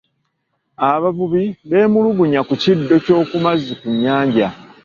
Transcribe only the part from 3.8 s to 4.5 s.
nnyanja.